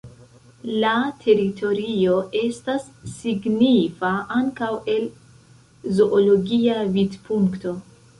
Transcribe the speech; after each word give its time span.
La 0.83 0.91
teritorio 1.25 2.15
estas 2.39 2.87
signifa 3.17 4.09
ankaŭ 4.39 4.71
el 4.95 5.05
zoologia 5.99 6.79
vidpunkto. 6.97 7.75